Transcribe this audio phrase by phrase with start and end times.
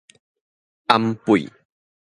[0.87, 1.47] 腌屁